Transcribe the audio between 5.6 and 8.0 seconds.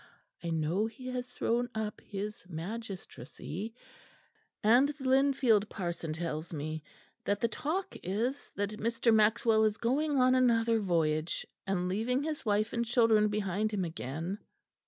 parson tells me that the talk